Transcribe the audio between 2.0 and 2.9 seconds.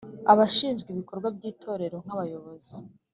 nk abayobozi